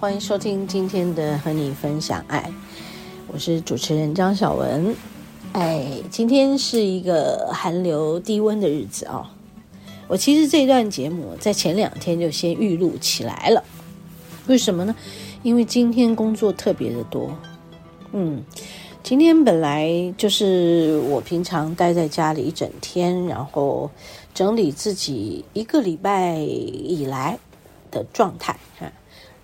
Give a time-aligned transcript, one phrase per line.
[0.00, 2.52] 欢迎收听今天的和你分享爱，
[3.26, 4.94] 我是主持人张小文。
[5.54, 9.26] 哎，今天是一个寒流低温的日子、哦。
[10.06, 13.64] 我其实这段节目在前两天就先预录起来了，
[14.46, 14.94] 为什么呢？
[15.42, 17.36] 因为今天工作特别的多。
[18.12, 18.44] 嗯，
[19.02, 23.90] 今天本来就是我平常待在家里一整天，然后
[24.32, 27.36] 整理自己一个礼拜以来
[27.90, 28.92] 的状态哈。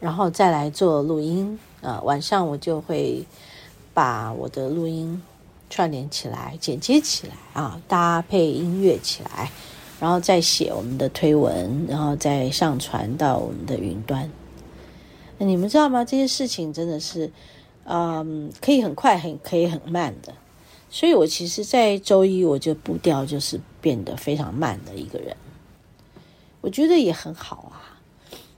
[0.04, 3.24] 然后再来做录音，呃，晚上我就会
[3.94, 5.22] 把我的录音
[5.70, 9.50] 串联起来、剪接起来啊，搭配音乐起来，
[9.98, 14.30] 然后再写我们的推文，然后再上传到我们的云端。
[15.38, 16.04] 你们知道吗？
[16.04, 17.32] 这些事情真的是，
[17.84, 20.34] 嗯，可以很快，很可以很慢的。
[20.90, 25.34] 所以我其实，在周一我就步调就是变得非常慢的一个人，
[26.60, 27.93] 我觉得也很好啊。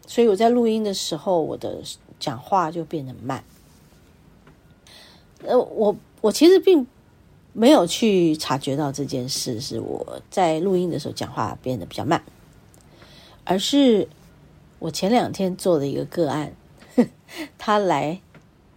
[0.07, 1.81] 所以我在录音的时候，我的
[2.19, 3.43] 讲话就变得慢。
[5.45, 6.87] 呃，我我其实并
[7.53, 12.23] 没有去察觉到这件事，是我在录音的时候讲话变得比较慢，
[13.45, 14.09] 而是
[14.79, 16.53] 我前两天做的一个个案，
[17.59, 18.21] 他来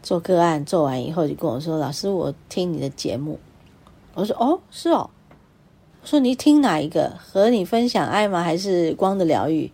[0.01, 3.39] 做个案，做完以后就跟我说：“老师，我听你的节目。”
[4.15, 5.09] 我说：“哦，是哦。”
[6.03, 7.15] 说：“你听哪一个？
[7.17, 8.41] 和你分享爱吗？
[8.41, 9.71] 还是光的疗愈？”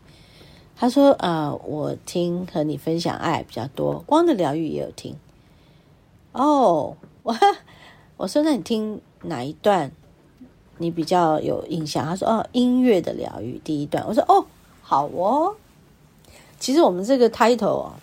[0.77, 5.15] 他说：“啊、我听和你分享爱比较多，光的疗愈也有听。
[6.33, 7.35] 哦，我
[8.17, 9.89] 我说，那你听哪一段
[10.77, 14.45] 你比较有印象？”他说：“哦，音乐的疗愈第一段。”我说：“哦，
[14.81, 15.55] 好哦。”
[16.59, 17.93] 其实我们这个 title 哦，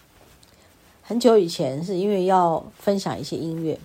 [1.02, 3.78] 很久以前是因为要分享一些音乐，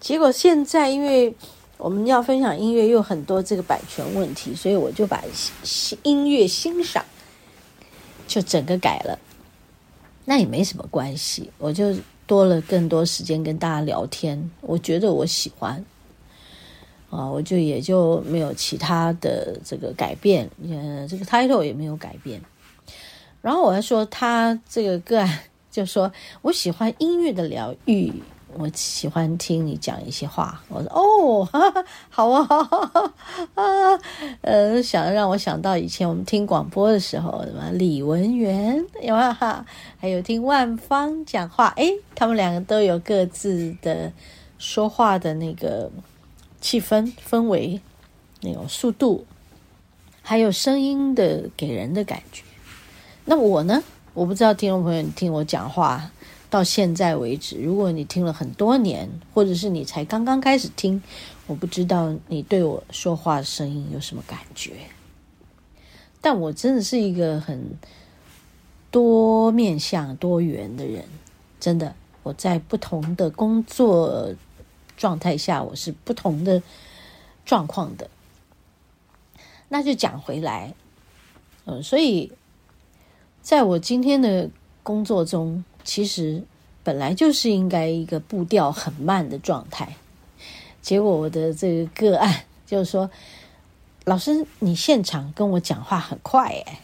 [0.00, 1.34] 结果现在因为
[1.76, 5.22] 我们要分享音乐，又很多这个版权问题，所以我就把
[6.02, 7.04] 音乐欣赏。
[8.30, 9.18] 就整个改了，
[10.24, 11.92] 那也没什么关系，我就
[12.28, 14.48] 多了更多时间跟大家聊天。
[14.60, 15.84] 我觉得我喜欢
[17.10, 22.40] 啊，我就也就没有其他的这个改变，呃，这个 title 也没有改变。
[23.42, 25.40] 然后我还说他这个个案，
[25.72, 26.12] 就说
[26.42, 28.12] 我喜欢音乐的疗愈。
[28.56, 33.14] 我喜欢听你讲一些话，我说哦，哈哈好啊，哈哈
[33.54, 34.00] 啊，
[34.42, 39.32] 呃，想让我想到以前我们听广播的时候，什么李文源有没有？
[39.98, 44.12] 还有听万芳讲话，诶，他们两个都有各自的
[44.58, 45.90] 说话的那个
[46.60, 47.80] 气氛氛围，
[48.40, 49.24] 那种速度，
[50.22, 52.42] 还有声音的给人的感觉。
[53.24, 53.82] 那我呢？
[54.12, 56.10] 我不知道听众朋友，你听我讲话。
[56.50, 61.00] 到现在为止，如果你听了很多年，或者是你才刚刚开始听，
[61.46, 64.72] 我不知道你对我说话声音有什么感觉。
[66.20, 67.78] 但我真的是一个很
[68.90, 71.04] 多面向、多元的人，
[71.60, 71.94] 真的。
[72.24, 74.34] 我在不同的工作
[74.96, 76.60] 状态下，我是不同的
[77.46, 78.10] 状况的。
[79.68, 80.74] 那就讲回来，
[81.64, 82.32] 嗯，所以
[83.40, 84.50] 在我今天的
[84.82, 85.64] 工作中。
[85.84, 86.42] 其实
[86.82, 89.96] 本来就是应该一个步调很慢的状态，
[90.80, 93.10] 结果我的这个个案就是说，
[94.04, 96.80] 老师你现场跟我讲话很快哎，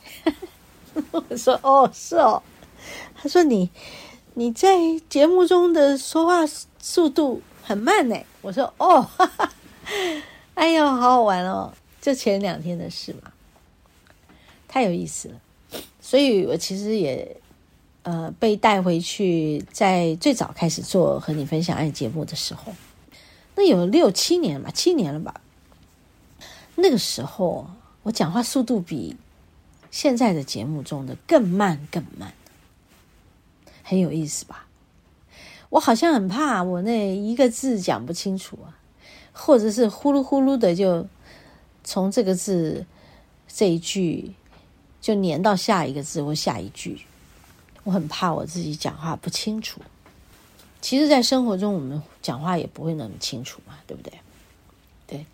[1.12, 2.42] 我说哦是哦，
[3.14, 3.70] 他说你
[4.34, 4.76] 你在
[5.08, 6.44] 节目中的说话
[6.78, 9.52] 速度很慢呢，我说哦，哈哈，
[10.54, 13.32] 哎呦好好玩哦，就前两天的事嘛，
[14.68, 17.36] 太有意思了，所以我其实也。
[18.06, 22.72] 呃，被带回去，在最早开始做和你分享爱节目的时候，
[23.56, 25.40] 那有六七年吧，七年了吧。
[26.76, 27.68] 那个时候，
[28.04, 29.16] 我讲话速度比
[29.90, 32.32] 现在的节目中的更慢，更慢，
[33.82, 34.68] 很有意思吧？
[35.70, 38.78] 我好像很怕我那一个字讲不清楚啊，
[39.32, 41.04] 或者是呼噜呼噜的就
[41.82, 42.86] 从这个字
[43.48, 44.32] 这一句
[45.00, 47.00] 就粘到下一个字或下一句。
[47.86, 49.80] 我很怕我自己讲话不清楚。
[50.80, 54.12] 其实，在生活中，我们讲话也不会那么清楚嘛，对不对？
[55.06, 55.24] 对。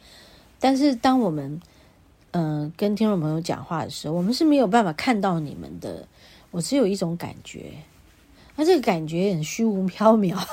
[0.60, 1.62] 但是，当我们
[2.32, 6.06] 嗯、呃、跟听众朋友讲话的时候，我们是没有办法看到你们的。
[6.50, 7.72] 我只有一种感觉，
[8.56, 10.38] 那这个感觉很虚无缥缈。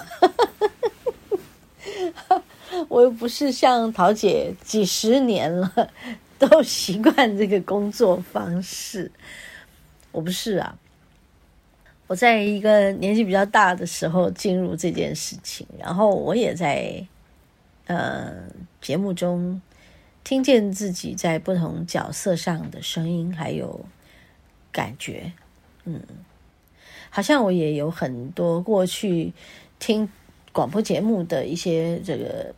[2.88, 5.92] 我又不是像桃姐几十年了
[6.38, 9.12] 都习惯这个工作方式，
[10.14, 10.78] 我不是啊。
[12.10, 17.06] 我在一个年纪比较大的时候进入这件事情，然后我也在
[17.86, 18.34] 呃
[18.82, 19.62] 节目中
[20.24, 23.86] 听见自己在不同角色上的声音，还有
[24.72, 25.32] 感觉，
[25.86, 26.02] 嗯，
[27.12, 29.32] 好像我也有很多过去
[29.78, 30.10] 听
[30.52, 32.52] 广播节目的一些这个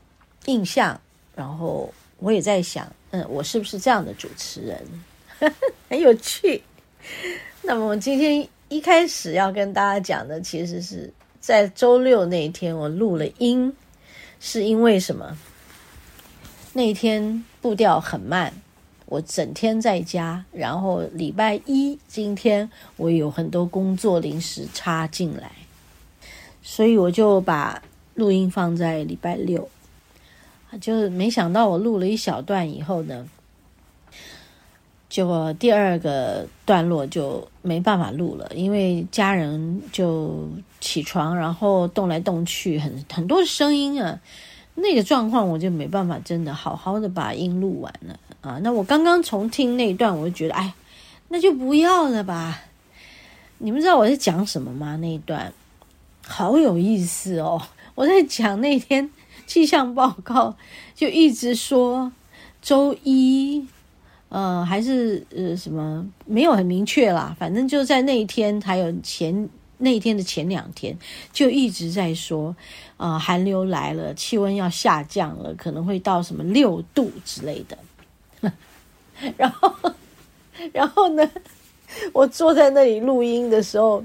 [0.45, 0.97] 印象，
[1.35, 4.81] 然后我也在想，嗯，我是不是这样的主持人？
[5.89, 6.63] 很有趣。
[7.63, 8.47] 那么我今天。
[8.71, 13.75] 一开始要跟大家讲的，其实是在周六那一天，我录了音，
[14.39, 15.37] 是因为什么？
[16.71, 18.53] 那天步调很慢，
[19.07, 25.51] 我整天在家，然后礼拜一今天我有很多工作临时插进来，
[26.61, 27.83] 所以我就把
[28.15, 29.69] 录音放在礼拜六，
[30.79, 33.27] 就是没想到我录了一小段以后呢。
[35.09, 40.49] 结果第二个段落就没办法录了，因为家人就
[40.79, 44.19] 起床，然后动来动去，很很多声音啊，
[44.75, 48.59] 那个状况我就没办法真的好好的把音录完了啊。
[48.63, 50.73] 那我刚刚重听那一段，我就觉得，哎，
[51.29, 52.61] 那就不要了吧。
[53.59, 54.95] 你们知道我在讲什么吗？
[54.95, 55.53] 那一段
[56.25, 57.61] 好有意思哦。
[57.93, 59.11] 我在讲那天
[59.45, 60.55] 气象报告，
[60.95, 62.11] 就一直说
[62.61, 63.67] 周一。
[64.31, 69.49] 呃，还是呃什么没有很明确啦，反正就在那一天，还有前
[69.79, 70.97] 那一天的前两天，
[71.33, 72.55] 就一直在说，
[72.95, 77.77] 呃，寒流来了，气温要下降了，可能会到什么六度之类的。
[79.35, 79.75] 然后，
[80.71, 81.29] 然后呢，
[82.13, 84.01] 我坐在那里录音的时候，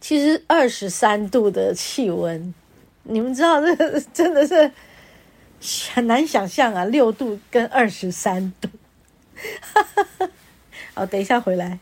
[0.00, 2.54] 其实二十三度的气温，
[3.02, 4.70] 你们知道这真的是。
[5.92, 8.68] 很难想象啊，六度跟二十三度，
[9.60, 9.82] 哈
[10.18, 10.30] 哈
[10.94, 11.78] 好，等一下回来。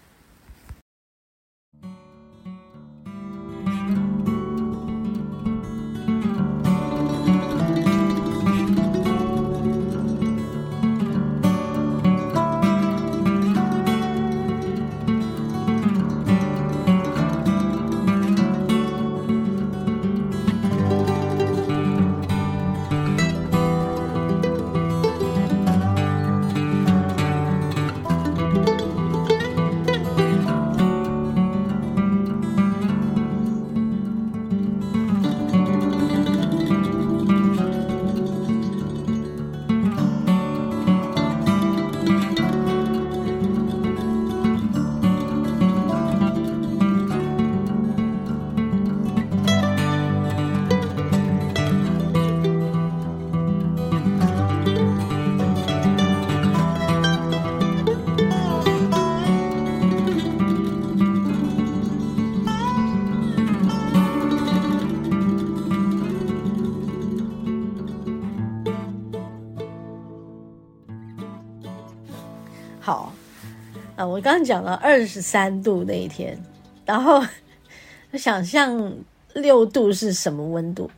[74.09, 76.39] 我刚刚讲了二十三度那一天，
[76.85, 77.23] 然后
[78.15, 78.93] 想象
[79.35, 80.91] 六度是什么温度？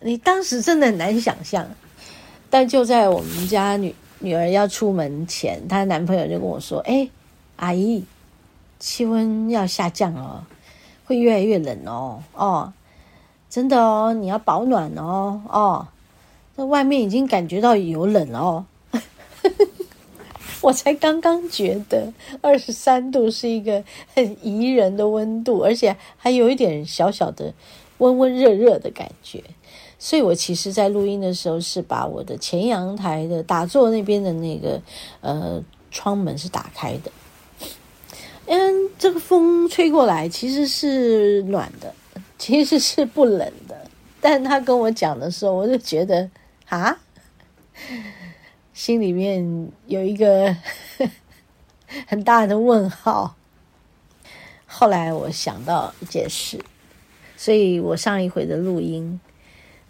[0.00, 1.66] 你当时真的很难想象。
[2.50, 7.08] 但就在我们家女女儿要出门前，她男朋友就跟我说：“哎，
[7.56, 8.04] 阿姨，
[8.78, 10.44] 气温要下降哦，
[11.04, 12.72] 会越来越冷哦，哦，
[13.50, 15.88] 真的哦，你要保暖哦，哦，
[16.56, 18.66] 在外面已经感觉到有冷哦。”
[20.64, 27.52] 我才刚刚觉得二十三度是一个很宜人的温度，而且还有一点小小的
[27.98, 29.44] 温温热热的感觉。
[29.98, 34.80] 所以我其实，在录音的时候是把我的前阳台的打坐那边的那个
[35.20, 37.12] 呃窗门是打开的，
[38.46, 41.94] 嗯，这个风吹过来其实是暖的，
[42.38, 43.76] 其实是不冷的。
[44.18, 46.30] 但他跟我讲的时候，我就觉得
[46.70, 46.96] 啊。
[48.74, 50.54] 心里面有一个
[52.08, 53.36] 很大的问号。
[54.66, 56.58] 后来我想到一件事，
[57.36, 59.20] 所以我上一回的录音，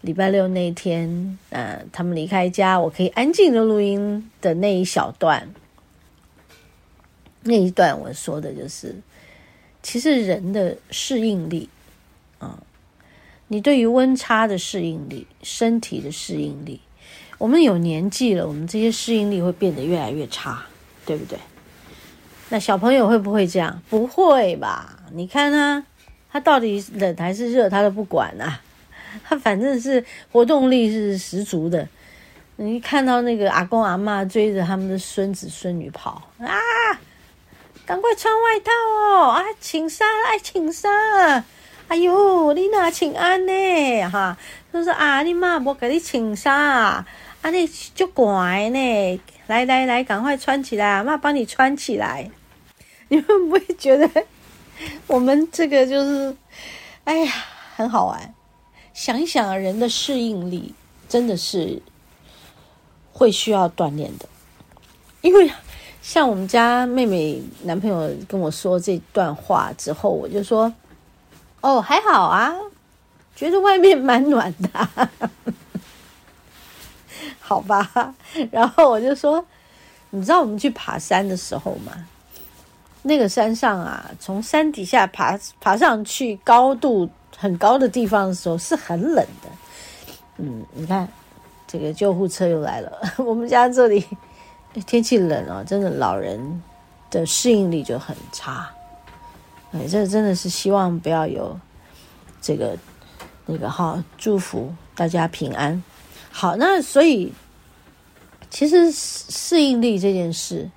[0.03, 5.49] 礼拜六那天，呃，他们离开家，我可以安静的录音的那一小段，
[7.45, 8.95] 那一段我说的就是，
[9.83, 11.71] 其实人的适应力，
[12.39, 12.63] 啊，
[13.49, 16.83] 你对于温差的适应力，身体的适应力。
[17.45, 20.65] 我们有年纪了，我们这些适应力会变得越来越差，
[21.05, 21.39] 对不对？
[22.49, 23.83] 那小朋友会不会这样？
[23.91, 24.99] 不会吧？
[25.13, 25.85] 你看他，
[26.33, 28.63] 他到底冷还是热，他都不管啊。
[29.23, 31.87] 他反正是活动力是十足的。
[32.57, 36.49] 你看到那个阿公阿嬷追着他们的孙子孙女跑啊，
[37.85, 39.29] 赶快穿外套哦！
[39.33, 40.91] 啊，请上，爱请上。
[41.89, 44.09] 哎呦，你哪请安呢？
[44.09, 44.35] 哈，
[44.73, 47.05] 他说啊，你妈我给你请上，
[47.45, 49.21] 啊，你就乖呢。
[49.49, 52.31] 来来来，赶快穿起来，妈帮你穿起来。
[53.09, 54.09] 你们不会觉得
[55.07, 56.35] 我们这个就是，
[57.05, 57.33] 哎呀，
[57.77, 58.35] 很好玩。
[58.95, 60.75] 想一想，人的适应力
[61.07, 61.83] 真的是
[63.13, 64.27] 会需要锻炼的。
[65.21, 65.53] 因为
[66.01, 70.73] 像我们家妹妹男朋友跟我说这段话之后，我就说
[71.61, 72.55] ：“哦，还好啊，
[73.37, 74.89] 觉得外面蛮暖的。”
[77.41, 78.15] 好吧。
[78.51, 79.45] 然后我就说
[80.11, 81.93] ：“你知道我们去爬山的时候吗？
[83.03, 89.49] 那个山上啊，从山底下爬爬上去，高度。”很高的地方的时候是很冷的，
[90.39, 91.07] 嗯，你看
[91.67, 92.93] 这个救护车又来了。
[93.19, 94.07] 我们家这里
[94.87, 96.63] 天气冷啊，真的老人
[97.11, 98.71] 的适应力就很差。
[99.73, 101.59] 哎，这真的是希望不要有
[102.41, 102.79] 这个
[103.47, 105.83] 那个哈，祝福大家平安。
[106.37, 107.33] 好，那所以
[108.51, 110.69] 其实适应力这件事，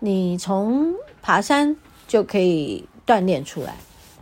[0.00, 1.76] 你从爬山
[2.08, 3.76] 就可以锻炼出来。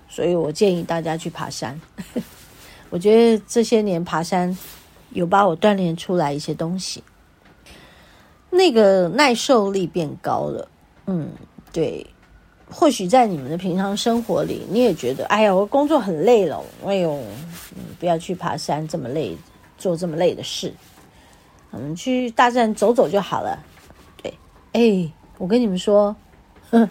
[0.06, 1.80] 所以我建议大家去爬山。
[2.90, 4.54] 我觉得这些年爬山
[5.12, 7.02] 有把我锻炼出来一些东西，
[8.50, 10.68] 那个耐受力变高了。
[11.06, 11.30] 嗯，
[11.72, 12.06] 对。
[12.70, 17.18] 或许在你们的平常生活里，你也觉得，哎呀，我工作很累了，哎呦，
[17.74, 19.34] 你不要去爬山这么累，
[19.80, 20.72] 做这么累的事。
[21.72, 23.58] 我们去大自然走走就好了。
[24.22, 24.38] 对，
[24.72, 26.14] 哎，我跟你们说，
[26.70, 26.88] 哼，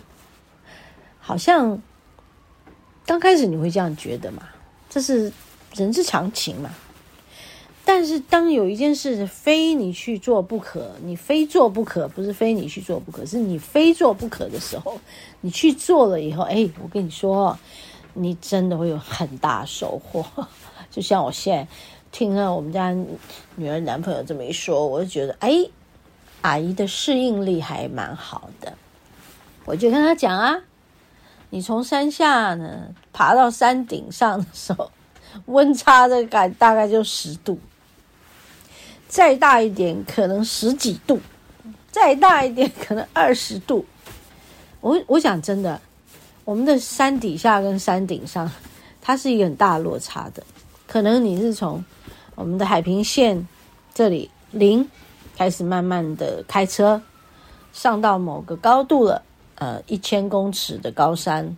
[1.21, 1.81] 好像。
[3.05, 4.43] 刚开始你会这样觉得嘛？
[4.87, 5.33] 这是
[5.73, 6.69] 人之常情嘛。
[7.83, 15.01] 但是当有一件事非你去做不可，你非做不可，不是非你去做不可，是你非做不可的时候，
[15.41, 17.57] 你去做了以后，哎，我跟你说，
[18.13, 20.23] 你真的会有很大收获。
[20.91, 21.67] 就像我现在
[22.11, 22.91] 听了我们家
[23.55, 25.51] 女儿男朋友这么一说，我就觉得，哎，
[26.41, 28.73] 阿姨的适应力还蛮好的。
[29.65, 30.61] 我就跟他讲啊。
[31.51, 34.91] 你从山下呢爬到山顶上的时候，
[35.47, 37.59] 温差的感大概就十度，
[39.07, 41.19] 再大一点可能十几度，
[41.91, 43.83] 再大一点可能二十度。
[44.79, 45.81] 我我想真的，
[46.45, 48.51] 我们的山底下跟山顶上，
[49.01, 50.43] 它是一个很大落差的。
[50.85, 51.83] 可能你是从
[52.39, 53.45] 我们的海平线
[53.93, 54.89] 这里零
[55.35, 57.01] 开始，慢慢的开车
[57.73, 59.21] 上到某个高度了。
[59.55, 61.57] 呃，一千公尺的高山，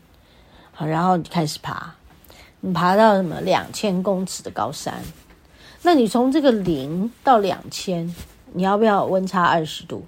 [0.73, 1.93] 好，然后你开始爬，
[2.61, 5.03] 你爬到什么两千公尺的高山，
[5.83, 8.15] 那你从这个零到两千，
[8.53, 10.03] 你要不要温差二十度？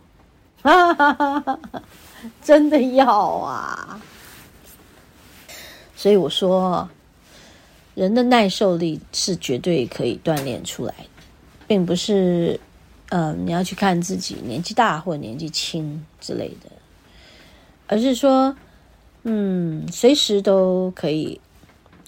[2.41, 4.01] 真的要啊！
[5.95, 6.89] 所以我说，
[7.95, 11.23] 人的耐受力是绝对可以锻炼出来的，
[11.67, 12.59] 并不是，
[13.09, 16.71] 嗯、呃，你要去看自己年纪大或年纪轻之类的。
[17.85, 18.55] 而是说，
[19.23, 21.39] 嗯，随时都可以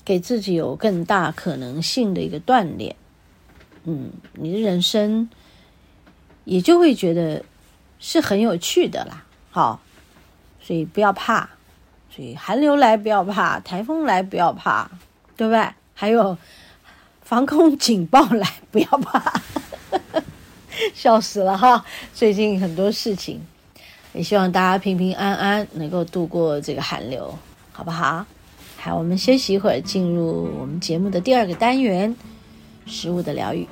[0.03, 2.95] 给自己有更大可能性的一个锻炼，
[3.83, 5.29] 嗯，你的人生
[6.45, 7.43] 也就会觉得
[7.99, 9.25] 是很有趣的啦。
[9.51, 9.79] 好，
[10.59, 11.49] 所以不要怕，
[12.09, 14.89] 所以寒流来不要怕，台风来不要怕，
[15.37, 15.67] 对不对？
[15.93, 16.37] 还有
[17.21, 19.41] 防空警报来不要怕，
[20.93, 21.83] 笑死了哈！
[22.13, 23.41] 最近很多事情。
[24.13, 27.37] 也希望大家平平安安，能够度过这个寒流，
[27.73, 28.25] 好不好？
[28.77, 32.15] 好，我们休息一会儿，进入我们节目的第二个单元——
[32.87, 33.67] 食物的疗愈。